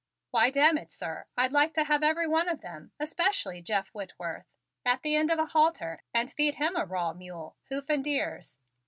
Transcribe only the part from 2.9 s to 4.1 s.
especially Jeff